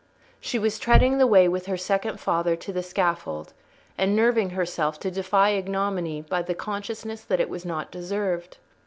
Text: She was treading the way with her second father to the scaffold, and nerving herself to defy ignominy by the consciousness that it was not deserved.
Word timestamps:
She 0.39 0.57
was 0.57 0.79
treading 0.79 1.19
the 1.19 1.27
way 1.27 1.47
with 1.47 1.67
her 1.67 1.77
second 1.77 2.19
father 2.19 2.55
to 2.55 2.73
the 2.73 2.81
scaffold, 2.81 3.53
and 3.99 4.15
nerving 4.15 4.49
herself 4.49 4.99
to 5.01 5.11
defy 5.11 5.49
ignominy 5.49 6.23
by 6.23 6.41
the 6.41 6.55
consciousness 6.55 7.21
that 7.21 7.39
it 7.39 7.49
was 7.49 7.65
not 7.65 7.91
deserved. 7.91 8.57